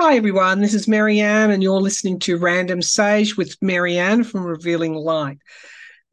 [0.00, 0.60] Hi, everyone.
[0.60, 5.38] This is Marianne, and you're listening to Random Sage with Marianne from Revealing Light.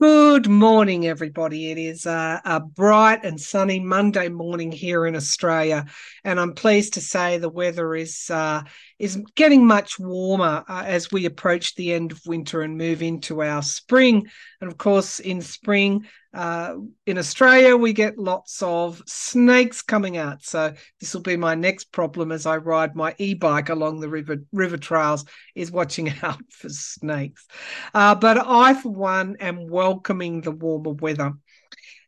[0.01, 1.69] Good morning, everybody.
[1.69, 5.85] It is a, a, bright and sunny Monday morning here in Australia,
[6.23, 8.63] and I'm pleased to say the weather is uh,
[8.97, 13.41] is getting much warmer uh, as we approach the end of winter and move into
[13.41, 14.27] our spring.
[14.61, 16.75] And of course, in spring uh,
[17.05, 20.43] in Australia, we get lots of snakes coming out.
[20.43, 24.37] So this will be my next problem as I ride my e-bike along the river
[24.51, 27.47] river trails is watching out for snakes.
[27.93, 31.33] Uh, but I, for one, am welcoming the warmer weather.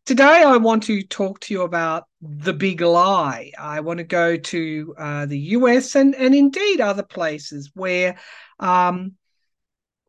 [0.07, 3.51] Today, I want to talk to you about the big lie.
[3.59, 8.17] I want to go to uh, the US and and indeed other places where
[8.57, 9.15] um,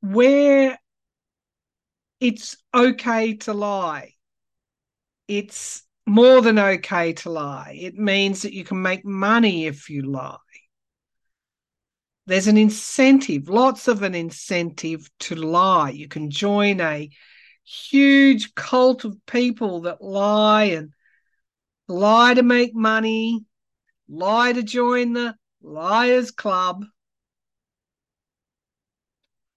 [0.00, 0.78] where
[2.20, 4.12] it's okay to lie.
[5.26, 7.76] It's more than okay to lie.
[7.80, 10.38] It means that you can make money if you lie.
[12.26, 15.90] There's an incentive, lots of an incentive to lie.
[15.90, 17.10] You can join a
[17.90, 20.92] huge cult of people that lie and
[21.86, 23.44] lie to make money,
[24.08, 26.84] lie to join the Liars Club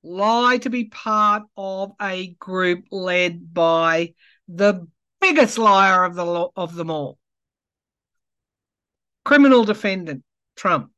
[0.04, 4.14] lie to be part of a group led by
[4.48, 4.88] the
[5.20, 7.18] biggest liar of the of them all.
[9.24, 10.24] Criminal defendant
[10.56, 10.92] trump.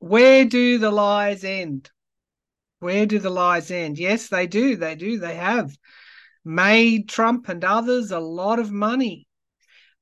[0.00, 1.90] Where do the lies end?
[2.80, 3.98] Where do the lies end?
[3.98, 4.76] Yes they do.
[4.76, 5.18] They do.
[5.18, 5.76] They have
[6.44, 9.26] made trump and others a lot of money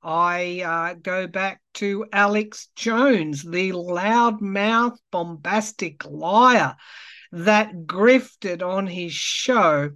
[0.03, 6.77] I uh, go back to Alex Jones, the loudmouth, bombastic liar
[7.33, 9.91] that grifted on his show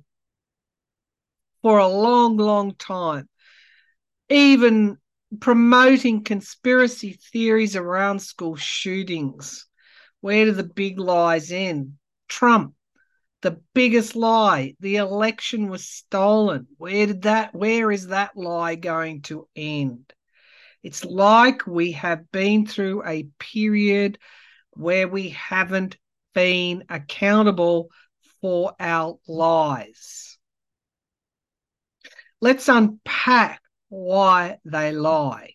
[1.62, 3.28] for a long, long time,
[4.28, 4.98] even
[5.38, 9.66] promoting conspiracy theories around school shootings.
[10.20, 11.98] Where do the big lies end?
[12.28, 12.74] Trump,
[13.42, 16.66] the biggest lie, the election was stolen.
[16.76, 20.12] Where did that where is that lie going to end?
[20.82, 24.18] It's like we have been through a period
[24.72, 25.96] where we haven't
[26.34, 27.88] been accountable
[28.40, 30.38] for our lies.
[32.40, 35.54] Let's unpack why they lie.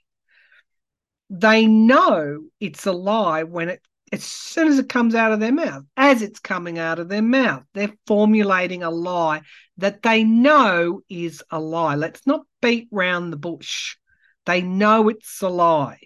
[1.32, 3.82] They know it's a lie when it
[4.16, 7.22] as soon as it comes out of their mouth, as it's coming out of their
[7.22, 9.42] mouth, they're formulating a lie
[9.78, 11.96] that they know is a lie.
[11.96, 13.98] Let's not beat round the bush.
[14.46, 16.00] They know it's a lie.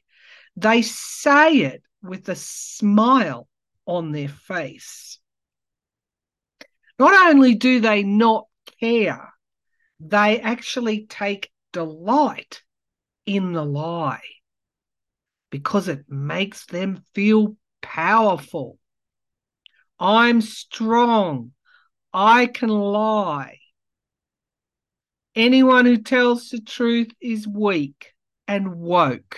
[0.56, 3.48] They say it with a smile
[3.86, 5.20] on their face.
[6.98, 8.48] Not only do they not
[8.80, 9.32] care,
[10.00, 12.64] they actually take delight
[13.28, 14.24] in the lie
[15.52, 18.78] because it makes them feel powerful.
[20.00, 21.52] I'm strong.
[22.14, 23.58] I can lie.
[25.36, 28.14] Anyone who tells the truth is weak
[28.48, 29.38] and woke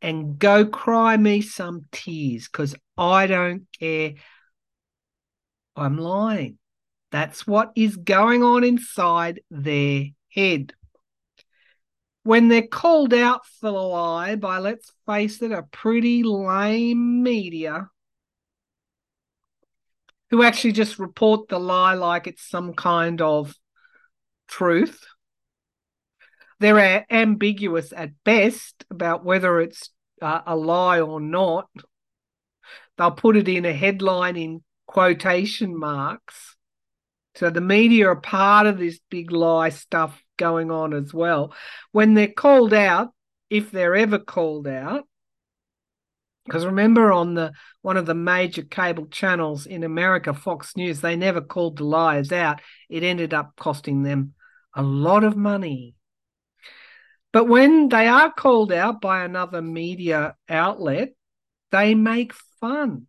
[0.00, 4.14] and go cry me some tears because I don't care.
[5.76, 6.58] I'm lying.
[7.10, 10.74] That's what is going on inside their head.
[12.24, 17.90] When they're called out for the lie by, let's face it, a pretty lame media
[20.30, 23.54] who actually just report the lie like it's some kind of
[24.48, 25.04] truth.
[26.60, 29.90] They're ambiguous at best about whether it's
[30.22, 31.68] uh, a lie or not.
[32.96, 36.53] They'll put it in a headline in quotation marks.
[37.36, 41.54] So the media are part of this big lie stuff going on as well.
[41.92, 43.12] When they're called out,
[43.50, 45.04] if they're ever called out,
[46.46, 47.52] because remember on the
[47.82, 52.32] one of the major cable channels in America, Fox News, they never called the liars
[52.32, 52.60] out.
[52.90, 54.34] It ended up costing them
[54.74, 55.94] a lot of money.
[57.32, 61.14] But when they are called out by another media outlet,
[61.72, 63.06] they make fun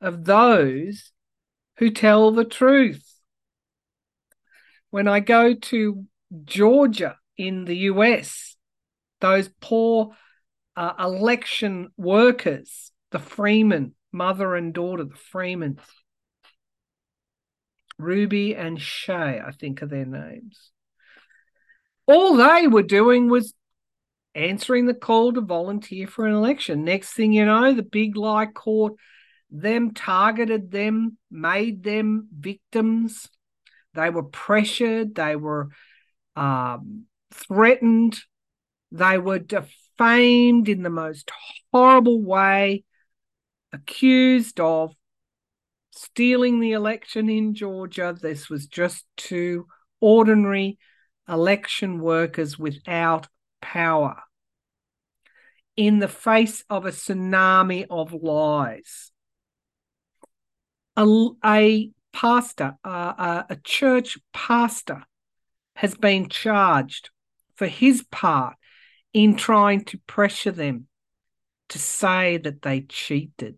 [0.00, 1.12] of those
[1.78, 3.04] who tell the truth.
[4.90, 6.04] When I go to
[6.44, 8.56] Georgia in the US,
[9.20, 10.16] those poor
[10.76, 15.80] uh, election workers, the Freeman, mother and daughter, the Freemans,
[17.98, 20.70] Ruby and Shaye, I think are their names
[22.08, 23.54] all they were doing was
[24.34, 26.82] answering the call to volunteer for an election.
[26.84, 28.98] Next thing you know, the big lie caught
[29.50, 33.28] them, targeted them, made them victims.
[33.98, 35.68] They were pressured, they were
[36.36, 38.18] um, threatened,
[38.92, 41.30] they were defamed in the most
[41.72, 42.84] horrible way.
[43.72, 44.94] accused of
[45.90, 48.16] stealing the election in Georgia.
[48.18, 49.66] This was just two
[50.00, 50.78] ordinary
[51.28, 53.28] election workers without
[53.60, 54.22] power
[55.76, 59.12] in the face of a tsunami of lies.
[60.96, 61.04] A,
[61.44, 65.04] a pastor, uh, a church pastor,
[65.74, 67.10] has been charged
[67.54, 68.56] for his part
[69.12, 70.86] in trying to pressure them
[71.68, 73.56] to say that they cheated,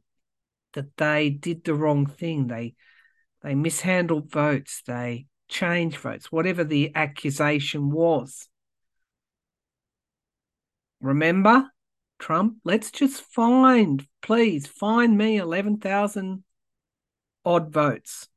[0.74, 2.74] that they did the wrong thing, they
[3.42, 8.48] they mishandled votes, they changed votes, whatever the accusation was.
[11.00, 11.70] Remember,
[12.18, 16.44] Trump, let's just find, please find me 11,000
[17.44, 18.28] odd votes.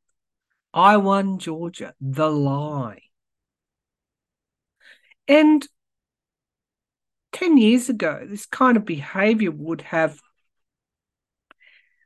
[0.74, 3.02] I won Georgia, the lie.
[5.28, 5.68] And
[7.34, 10.20] 10 years ago, this kind of behavior would have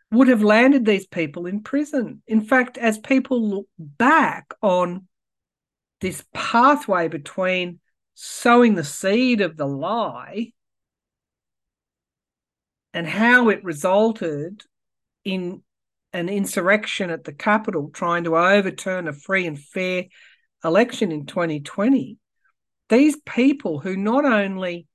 [0.10, 2.22] would have landed these people in prison.
[2.28, 5.08] In fact, as people look back on
[6.00, 7.82] this pathway between
[8.14, 10.54] sowing the seed of the lie
[12.94, 14.64] and how it resulted
[15.26, 15.62] in
[16.18, 20.06] an insurrection at the Capitol trying to overturn a free and fair
[20.64, 22.18] election in 2020.
[22.90, 24.88] These people who not only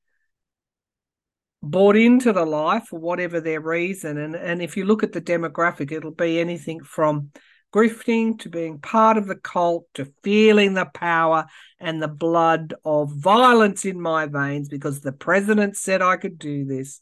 [1.62, 5.20] bought into the lie for whatever their reason, and, and if you look at the
[5.20, 7.30] demographic, it'll be anything from
[7.72, 11.46] grifting to being part of the cult to feeling the power
[11.78, 16.66] and the blood of violence in my veins because the president said I could do
[16.66, 17.00] this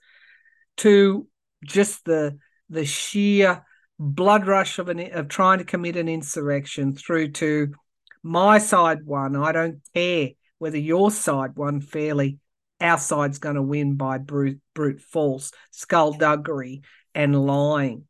[0.77, 1.27] to
[1.65, 2.39] just the
[2.69, 3.65] the sheer
[4.03, 7.75] blood rush of an of trying to commit an insurrection through to
[8.23, 9.37] my side won.
[9.37, 12.39] I don't care whether your side won fairly.
[12.81, 16.81] Our side's going to win by brute, brute force, skullduggery,
[17.15, 18.07] and lying.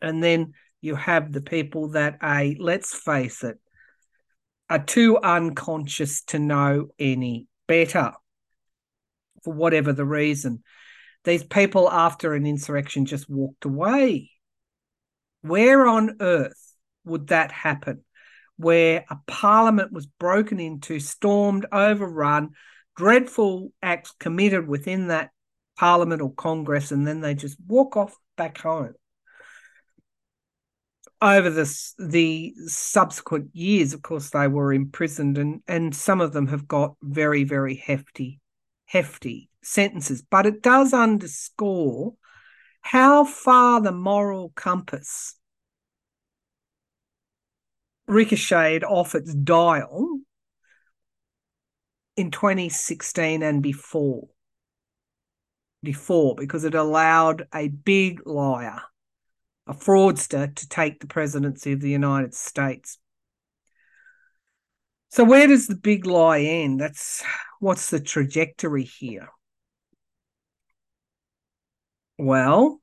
[0.00, 3.58] And then you have the people that are, let's face it,
[4.70, 8.12] are too unconscious to know any better
[9.42, 10.62] for whatever the reason.
[11.26, 14.30] These people, after an insurrection, just walked away.
[15.42, 16.72] Where on earth
[17.04, 18.04] would that happen?
[18.56, 22.50] Where a parliament was broken into, stormed, overrun,
[22.96, 25.30] dreadful acts committed within that
[25.76, 28.94] parliament or congress, and then they just walk off back home.
[31.20, 36.46] Over this, the subsequent years, of course, they were imprisoned, and, and some of them
[36.46, 38.38] have got very, very hefty,
[38.84, 42.14] hefty sentences, but it does underscore
[42.80, 45.34] how far the moral compass
[48.06, 50.20] ricocheted off its dial
[52.16, 54.28] in 2016 and before.
[55.82, 58.80] Before, because it allowed a big liar,
[59.66, 62.98] a fraudster, to take the presidency of the United States.
[65.10, 66.80] So, where does the big lie end?
[66.80, 67.22] That's
[67.60, 69.28] what's the trajectory here?
[72.18, 72.80] Well,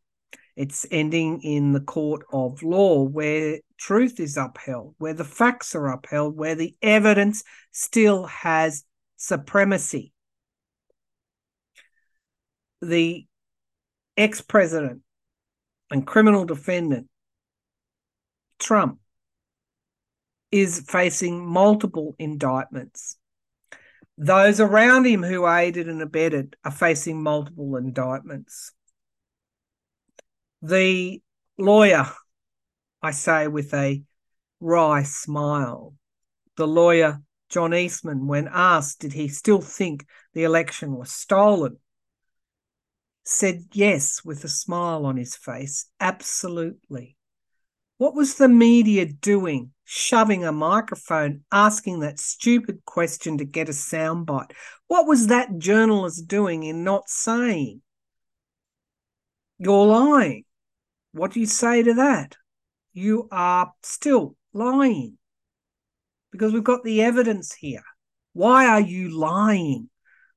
[0.56, 5.88] it's ending in the court of law where truth is upheld, where the facts are
[5.88, 8.84] upheld, where the evidence still has
[9.18, 10.14] supremacy.
[12.82, 13.26] The
[14.16, 15.02] ex president
[15.90, 17.08] and criminal defendant,
[18.60, 19.00] Trump,
[20.52, 23.18] is facing multiple indictments.
[24.20, 28.72] Those around him who aided and abetted are facing multiple indictments.
[30.66, 31.22] The
[31.58, 32.06] lawyer,
[33.02, 34.02] I say with a
[34.62, 35.94] wry smile,
[36.56, 41.80] the lawyer, John Eastman, when asked did he still think the election was stolen,
[43.26, 45.88] said yes with a smile on his face.
[46.00, 47.18] Absolutely.
[47.98, 53.74] What was the media doing, shoving a microphone, asking that stupid question to get a
[53.74, 54.54] soundbite?
[54.88, 57.82] What was that journalist doing in not saying,
[59.58, 60.46] You're lying?
[61.14, 62.36] What do you say to that?
[62.92, 65.18] You are still lying
[66.32, 67.84] because we've got the evidence here.
[68.34, 69.90] Why are you lying?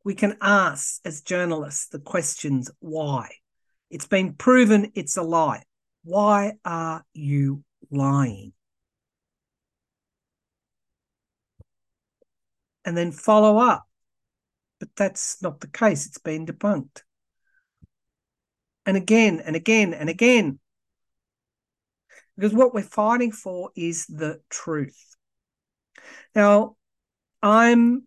[0.04, 3.30] We can ask as journalists the questions why.
[3.90, 5.62] It's been proven it's a lie.
[6.04, 8.52] Why are you lying?
[12.84, 13.84] And then follow up.
[14.78, 16.06] But that's not the case.
[16.06, 17.02] It's been debunked.
[18.84, 20.60] And again and again and again.
[22.36, 25.16] Because what we're fighting for is the truth.
[26.34, 26.76] Now,
[27.42, 28.06] I'm,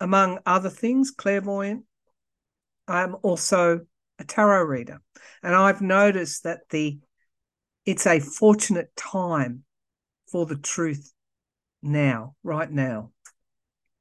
[0.00, 1.84] among other things, clairvoyant.
[2.88, 3.82] I'm also
[4.18, 5.00] a tarot reader,
[5.42, 6.98] and I've noticed that the
[7.84, 9.64] it's a fortunate time
[10.30, 11.12] for the truth
[11.82, 13.10] now, right now.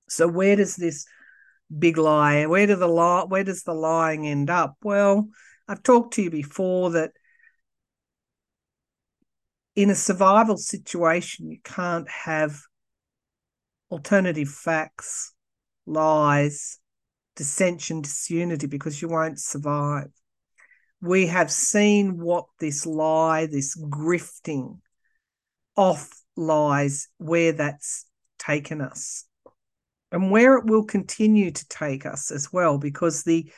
[0.07, 1.05] So where does this
[1.77, 2.45] big lie?
[2.45, 3.23] Where do the lie?
[3.23, 4.75] Where does the lying end up?
[4.83, 5.29] Well,
[5.67, 7.11] I've talked to you before that
[9.75, 12.59] in a survival situation, you can't have
[13.89, 15.33] alternative facts,
[15.85, 16.79] lies,
[17.35, 20.09] dissension, disunity because you won't survive.
[21.01, 24.79] We have seen what this lie, this grifting
[25.75, 28.05] off lies, where that's
[28.37, 29.25] taken us
[30.11, 33.51] and where it will continue to take us as well because the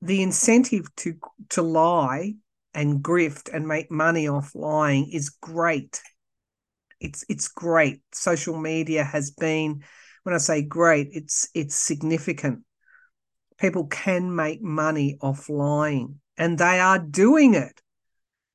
[0.00, 1.14] the incentive to
[1.50, 2.34] to lie
[2.74, 6.00] and grift and make money off lying is great.
[7.00, 8.00] It's it's great.
[8.12, 9.82] Social media has been
[10.22, 12.60] when i say great it's it's significant.
[13.58, 17.80] People can make money off lying and they are doing it.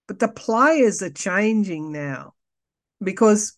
[0.08, 2.34] But the players are changing now
[3.04, 3.58] because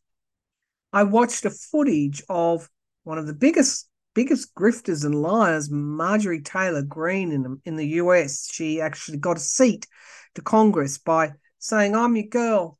[0.92, 2.70] i watched a footage of
[3.04, 8.50] one of the biggest biggest grifters and liars marjorie taylor greene in, in the us
[8.52, 9.88] she actually got a seat
[10.36, 12.80] to congress by saying i'm your girl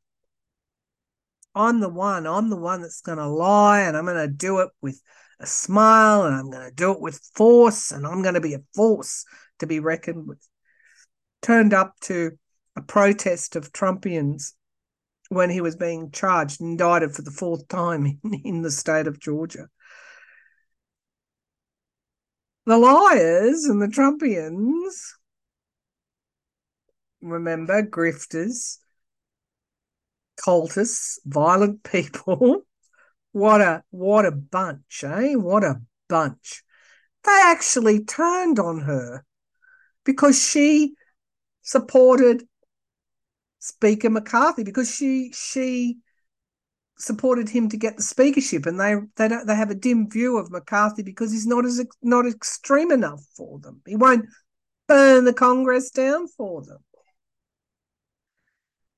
[1.54, 2.26] I'm the one.
[2.26, 5.00] I'm the one that's going to lie and I'm going to do it with
[5.40, 8.54] a smile and I'm going to do it with force and I'm going to be
[8.54, 9.24] a force
[9.58, 10.46] to be reckoned with.
[11.42, 12.32] Turned up to
[12.76, 14.52] a protest of Trumpians
[15.28, 19.06] when he was being charged, and indicted for the fourth time in, in the state
[19.06, 19.68] of Georgia.
[22.66, 24.92] The liars and the Trumpians,
[27.20, 28.78] remember, grifters,
[30.38, 32.62] cultists, violent people.
[33.32, 35.34] what a what a bunch, eh?
[35.34, 36.62] What a bunch.
[37.24, 39.24] They actually turned on her
[40.04, 40.94] because she
[41.62, 42.44] supported
[43.58, 45.98] Speaker McCarthy because she she
[46.98, 50.38] supported him to get the speakership, and they they don't they have a dim view
[50.38, 53.82] of McCarthy because he's not as not extreme enough for them.
[53.86, 54.26] He won't
[54.88, 56.78] burn the Congress down for them.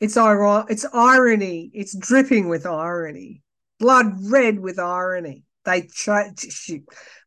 [0.02, 1.70] It's ir- it's irony.
[1.72, 3.40] It's dripping with irony.
[3.78, 5.44] Blood red with irony.
[5.64, 6.72] They ch-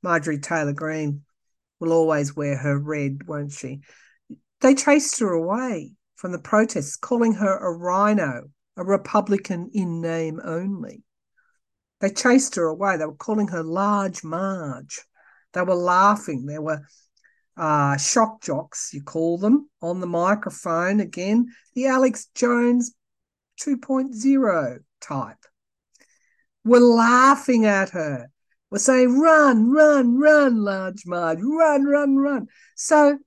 [0.03, 1.21] Marjorie Taylor Greene
[1.79, 3.79] will always wear her red, won't she?
[4.59, 10.41] They chased her away from the protests, calling her a RINO, a Republican in name
[10.43, 11.03] only.
[12.01, 12.97] They chased her away.
[12.97, 14.99] They were calling her Large Marge.
[15.53, 16.45] They were laughing.
[16.45, 16.81] They were
[17.57, 20.99] uh, shock jocks, you call them, on the microphone.
[20.99, 22.93] Again, the Alex Jones
[23.61, 25.45] 2.0 type.
[26.63, 28.29] We're laughing at her.
[28.71, 32.47] We're saying, run, run, run, large Marge, run, run, run.
[32.75, 33.17] So,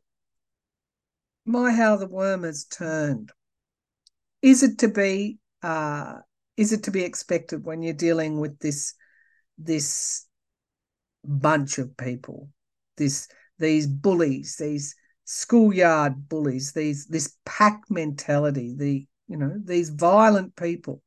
[1.47, 3.33] my how the worm has turned.
[4.43, 6.19] Is it to be uh,
[6.57, 8.95] is it to be expected when you're dealing with this
[9.57, 10.27] this
[11.25, 12.51] bunch of people,
[12.97, 20.57] this these bullies, these schoolyard bullies, these this pack mentality, the you know these violent
[20.57, 21.03] people,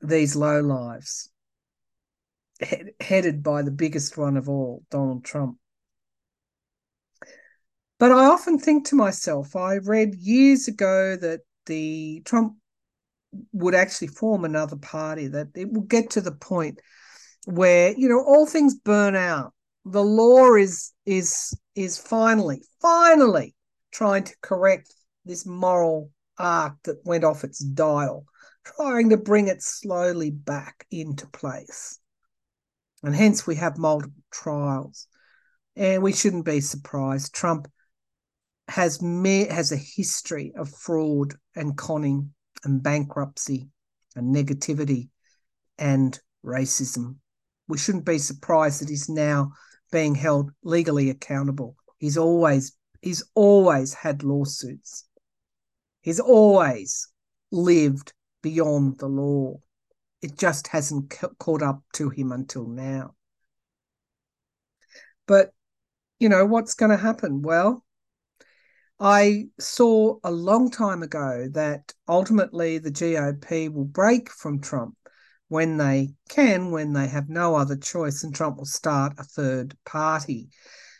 [0.00, 1.30] these low lives,
[2.60, 5.58] he- headed by the biggest one of all, Donald Trump.
[7.98, 12.56] But I often think to myself, I read years ago that the Trump
[13.52, 16.80] would actually form another party, that it will get to the point
[17.44, 19.54] where, you know, all things burn out
[19.86, 23.54] the law is is is finally finally
[23.92, 24.92] trying to correct
[25.24, 28.26] this moral arc that went off its dial
[28.76, 31.98] trying to bring it slowly back into place.
[33.02, 35.06] And hence we have multiple trials.
[35.76, 37.34] And we shouldn't be surprised.
[37.34, 37.70] Trump
[38.68, 43.68] has me- has a history of fraud and conning and bankruptcy
[44.16, 45.10] and negativity
[45.78, 47.16] and racism.
[47.68, 49.52] We shouldn't be surprised that he's now
[49.90, 51.76] being held legally accountable.
[51.98, 55.04] He's always he's always had lawsuits.
[56.00, 57.08] He's always
[57.50, 58.12] lived
[58.42, 59.60] beyond the law.
[60.22, 63.14] It just hasn't caught up to him until now.
[65.26, 65.52] But
[66.18, 67.42] you know what's going to happen?
[67.42, 67.84] Well,
[68.98, 74.96] I saw a long time ago that ultimately the GOP will break from Trump
[75.48, 79.76] when they can, when they have no other choice, and Trump will start a third
[79.84, 80.48] party.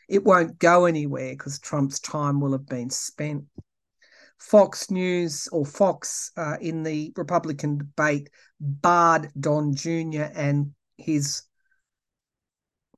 [0.08, 3.44] It won't go anywhere because Trump's time will have been spent.
[4.38, 8.28] Fox News or Fox uh, in the Republican debate
[8.60, 10.28] barred Don Jr.
[10.34, 11.42] and his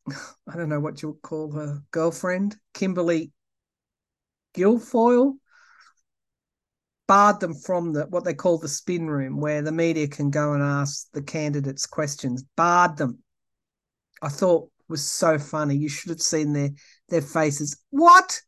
[0.09, 3.33] I don't know what you would call her girlfriend, Kimberly
[4.55, 5.35] Guilfoyle,
[7.09, 10.53] barred them from the what they call the spin room, where the media can go
[10.53, 12.45] and ask the candidates questions.
[12.57, 13.19] Barred them.
[14.23, 15.77] I thought was so funny.
[15.77, 16.71] You should have seen their
[17.09, 17.77] their faces.
[17.91, 18.41] What?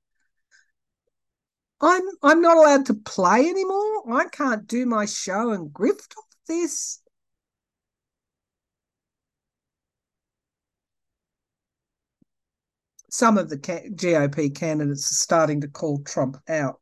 [1.81, 4.13] I'm I'm not allowed to play anymore.
[4.13, 7.01] I can't do my show and grift off this.
[13.11, 16.80] Some of the GOP candidates are starting to call Trump out.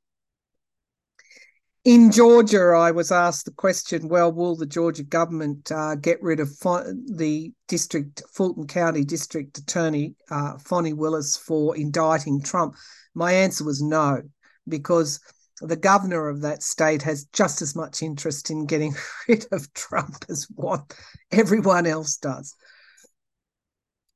[1.85, 6.41] In Georgia, I was asked the question well, will the Georgia government uh, get rid
[6.41, 12.75] of the district, Fulton County District Attorney, uh, Fani Willis, for indicting Trump?
[13.15, 14.23] My answer was no,
[14.67, 15.21] because
[15.61, 18.95] the governor of that state has just as much interest in getting
[19.29, 20.95] rid of Trump as what
[21.31, 22.55] everyone else does.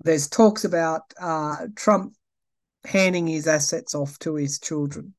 [0.04, 2.14] There's talks about uh, Trump
[2.84, 5.14] handing his assets off to his children.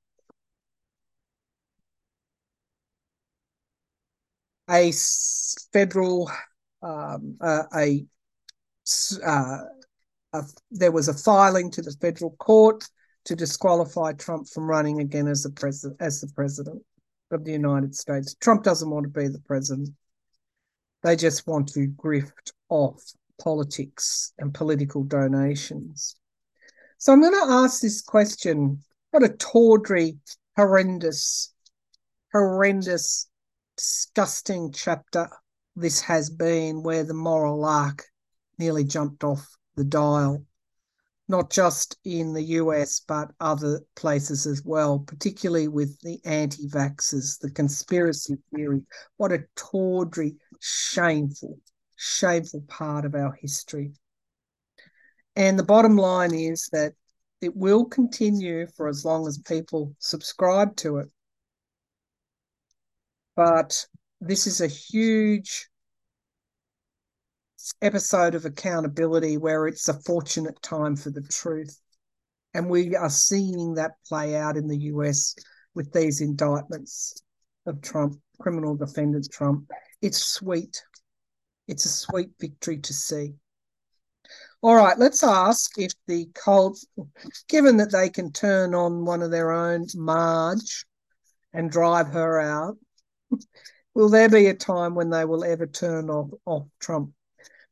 [4.69, 4.91] A
[5.71, 6.29] federal
[6.83, 8.05] um, uh, a,
[9.25, 9.57] uh,
[10.33, 12.83] a, there was a filing to the federal court
[13.25, 16.83] to disqualify Trump from running again as the president as the president
[17.31, 18.35] of the United States.
[18.35, 19.89] Trump doesn't want to be the president.
[21.03, 23.01] They just want to grift off
[23.41, 26.15] politics and political donations.
[26.97, 30.17] So I'm going to ask this question: What a tawdry,
[30.57, 31.53] horrendous,
[32.33, 33.27] horrendous
[33.83, 35.27] disgusting chapter
[35.75, 38.05] this has been where the moral arc
[38.57, 40.45] nearly jumped off the dial,
[41.27, 47.37] not just in the US, but other places as well, particularly with the anti vaxxers,
[47.39, 48.83] the conspiracy theory.
[49.17, 51.59] What a tawdry, shameful,
[51.97, 53.91] shameful part of our history.
[55.35, 56.93] And the bottom line is that
[57.41, 61.09] it will continue for as long as people subscribe to it.
[63.35, 63.85] But
[64.21, 65.67] this is a huge
[67.81, 71.79] episode of accountability where it's a fortunate time for the truth.
[72.53, 75.35] And we are seeing that play out in the US
[75.73, 77.21] with these indictments
[77.65, 79.71] of Trump, criminal defendant Trump.
[80.01, 80.83] It's sweet.
[81.67, 83.33] It's a sweet victory to see.
[84.61, 86.85] All right, let's ask if the Colts,
[87.49, 90.85] given that they can turn on one of their own, Marge,
[91.53, 92.77] and drive her out,
[93.93, 97.13] will there be a time when they will ever turn off, off Trump?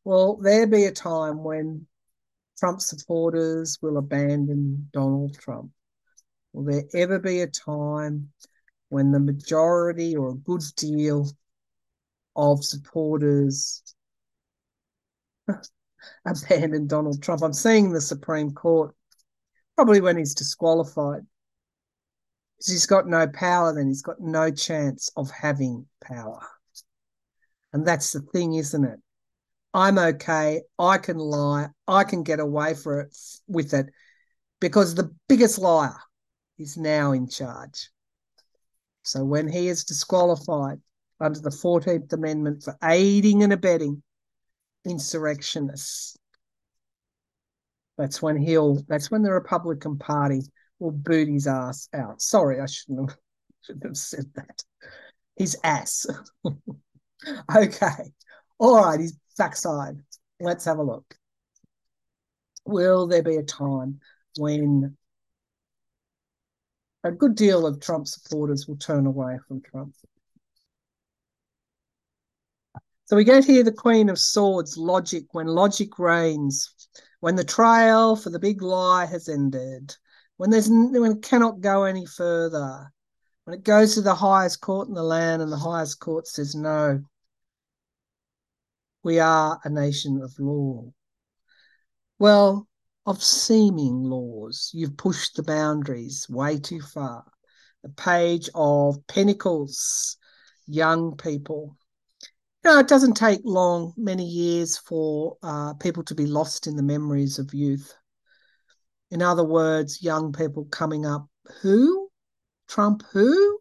[0.04, 1.88] Will there be a time when
[2.58, 5.72] Trump supporters will abandon Donald Trump?
[6.54, 8.32] Will there ever be a time
[8.90, 11.30] when the majority or a good deal
[12.36, 13.84] of supporters
[16.26, 17.42] abandon Donald Trump?
[17.42, 18.96] I'm seeing the Supreme Court
[19.76, 21.26] probably when he's disqualified
[22.68, 26.42] he's got no power, then he's got no chance of having power.
[27.74, 29.00] And that's the thing, isn't it?
[29.74, 30.62] I'm okay.
[30.78, 31.68] I can lie.
[31.88, 33.88] I can get away for it with it
[34.60, 35.96] because the biggest liar
[36.60, 37.90] is now in charge.
[39.04, 40.80] So when he is disqualified
[41.20, 44.04] under the 14th Amendment for aiding and abetting
[44.86, 46.18] insurrectionists,
[47.98, 50.42] that's when he'll that's when the Republican Party
[50.82, 52.22] will boot his ass out.
[52.22, 53.20] Sorry, I shouldn't have,
[53.62, 54.64] shouldn't have said that.
[55.38, 56.08] His ass.
[57.56, 58.12] okay.
[58.58, 60.02] All right, his backside.
[60.40, 61.16] Let's have a look.
[62.66, 64.00] Will there be a time
[64.38, 64.98] when
[67.04, 69.94] a good deal of Trump supporters will turn away from Trump?
[73.06, 76.74] So we get here the Queen of Swords, logic, when logic reigns,
[77.20, 79.96] when the trial for the big lie has ended,
[80.42, 82.92] when there's when it cannot go any further,
[83.44, 86.56] when it goes to the highest court in the land and the highest court says
[86.56, 87.00] no,
[89.04, 90.92] we are a nation of law.
[92.18, 92.68] Well,
[93.06, 97.24] of seeming laws, you've pushed the boundaries way too far.
[97.84, 100.18] A page of pentacles,
[100.66, 101.78] young people.
[102.66, 106.78] You know, it doesn't take long, many years for uh, people to be lost in
[106.78, 107.96] the memories of youth.
[109.12, 111.28] In other words, young people coming up,
[111.62, 112.10] who?
[112.68, 113.60] Trump who?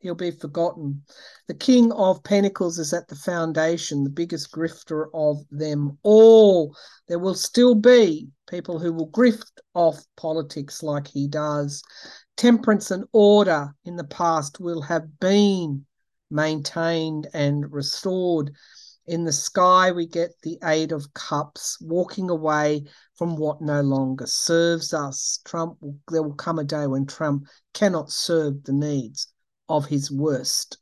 [0.00, 1.04] He'll be forgotten.
[1.46, 6.74] The King of Pentacles is at the foundation, the biggest grifter of them all.
[7.06, 11.82] There will still be people who will grift off politics like he does.
[12.36, 15.86] Temperance and order in the past will have been
[16.30, 18.52] maintained and restored
[19.10, 22.84] In the sky, we get the Eight of Cups, walking away
[23.16, 25.40] from what no longer serves us.
[25.44, 25.78] Trump,
[26.12, 29.26] there will come a day when Trump cannot serve the needs
[29.68, 30.78] of his worst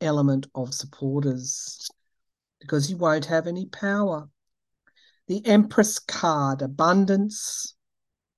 [0.00, 1.86] element of supporters
[2.60, 4.30] because he won't have any power.
[5.26, 7.74] The Empress card, abundance,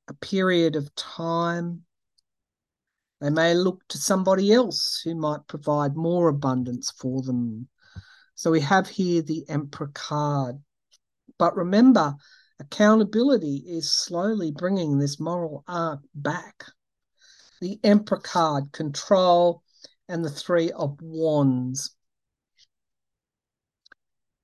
[0.09, 1.85] a period of time.
[3.21, 7.69] They may look to somebody else who might provide more abundance for them.
[8.39, 10.63] So we have here the Emperor card.
[11.41, 12.15] But remember,
[12.61, 16.67] accountability is slowly bringing this moral arc back.
[17.61, 19.65] The Emperor card, control,
[20.09, 21.97] and the Three of Wands.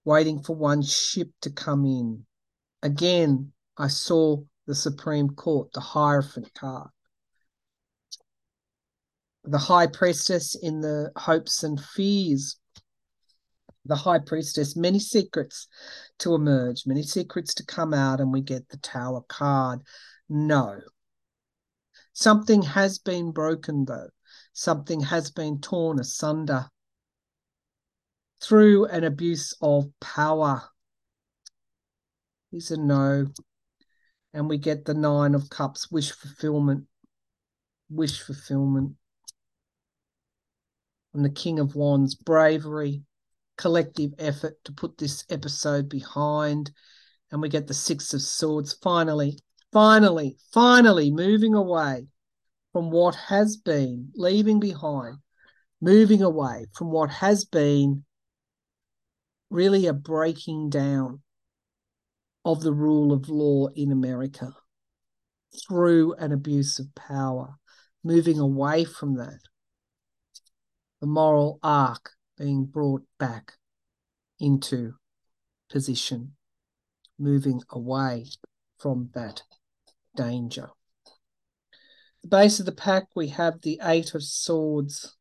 [0.04, 2.26] Waiting for one ship to come in.
[2.82, 6.88] Again, I saw the Supreme Court, the Hierophant card.
[9.44, 12.58] The High Priestess in the hopes and fears.
[13.86, 15.68] The High Priestess, many secrets
[16.20, 19.82] to emerge, many secrets to come out, and we get the Tower card.
[20.28, 20.80] No.
[22.12, 24.08] Something has been broken, though.
[24.52, 26.68] Something has been torn asunder
[28.42, 30.62] through an abuse of power
[32.52, 33.26] is a no.
[34.32, 36.84] And we get the Nine of Cups, wish fulfillment.
[37.88, 38.92] Wish fulfillment.
[41.12, 43.02] And the King of Wands, bravery,
[43.56, 46.70] collective effort to put this episode behind.
[47.30, 49.38] And we get the Six of Swords, finally,
[49.72, 52.06] finally, finally moving away
[52.72, 55.18] from what has been, leaving behind,
[55.80, 58.04] moving away from what has been
[59.50, 61.22] really a breaking down
[62.44, 64.52] of the rule of law in America
[65.66, 67.54] through an abuse of power,
[68.02, 69.38] moving away from that.
[71.00, 73.54] The moral arc being brought back
[74.40, 74.94] into
[75.70, 76.34] position,
[77.18, 78.26] moving away
[78.78, 79.42] from that
[80.16, 80.70] danger.
[82.22, 85.16] The base of the pack, we have the Eight of Swords.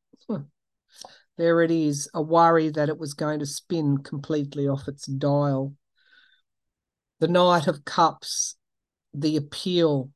[1.37, 5.73] There it is, a worry that it was going to spin completely off its dial
[7.19, 8.57] the Knight of Cups,
[9.13, 10.09] the appeal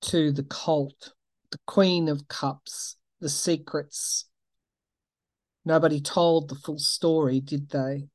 [0.00, 1.12] to the cult,
[1.52, 4.28] the Queen of Cups, the secrets.
[5.64, 8.08] Nobody told the full story, did they?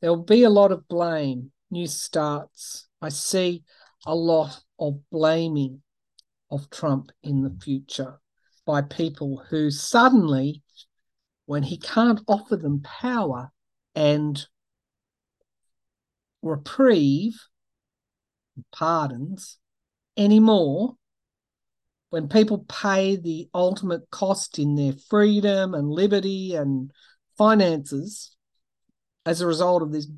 [0.00, 2.88] There will be a lot of blame, new starts.
[3.00, 3.64] I see
[4.04, 5.82] a lot of blaming
[6.50, 8.20] of Trump in the future
[8.66, 10.62] by people who suddenly,
[11.46, 13.50] when he can't offer them power
[13.94, 14.46] and
[16.42, 17.40] reprieve,
[18.72, 19.58] pardons
[20.16, 20.96] anymore
[22.12, 26.90] when people pay the ultimate cost in their freedom and liberty and
[27.38, 28.36] finances
[29.24, 30.08] as a result of this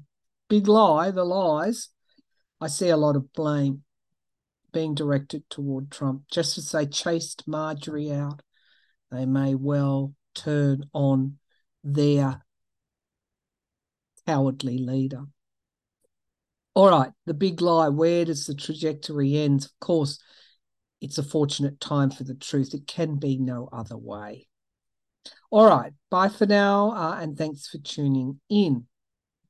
[0.48, 1.90] big lie, the lies,
[2.60, 3.84] I see a lot of blame
[4.72, 6.24] being directed toward Trump.
[6.28, 8.42] Just as they chased Marjorie out,
[9.12, 11.38] they may well turn on
[11.84, 12.42] their
[14.26, 15.26] cowardly leader.
[16.74, 17.88] All right, the big lie.
[17.88, 19.66] Where does the trajectory end?
[19.66, 20.18] Of course,
[21.04, 22.72] it's a fortunate time for the truth.
[22.72, 24.48] It can be no other way.
[25.50, 28.86] All right, bye for now, uh, and thanks for tuning in.